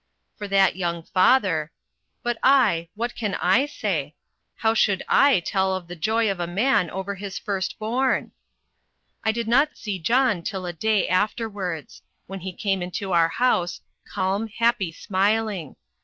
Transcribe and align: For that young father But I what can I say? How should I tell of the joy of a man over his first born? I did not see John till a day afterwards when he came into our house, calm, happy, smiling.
For 0.35 0.47
that 0.47 0.75
young 0.75 1.03
father 1.03 1.71
But 2.23 2.39
I 2.41 2.89
what 2.95 3.13
can 3.13 3.35
I 3.35 3.67
say? 3.67 4.15
How 4.55 4.73
should 4.73 5.03
I 5.07 5.41
tell 5.41 5.75
of 5.75 5.87
the 5.87 5.95
joy 5.95 6.31
of 6.31 6.39
a 6.39 6.47
man 6.47 6.89
over 6.89 7.13
his 7.13 7.37
first 7.37 7.77
born? 7.77 8.31
I 9.23 9.31
did 9.31 9.47
not 9.47 9.77
see 9.77 9.99
John 9.99 10.41
till 10.41 10.65
a 10.65 10.73
day 10.73 11.07
afterwards 11.07 12.01
when 12.25 12.39
he 12.39 12.51
came 12.51 12.81
into 12.81 13.11
our 13.11 13.29
house, 13.29 13.81
calm, 14.09 14.47
happy, 14.47 14.91
smiling. 14.91 15.75